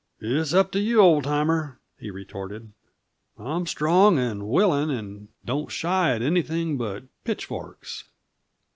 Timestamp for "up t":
0.51-0.79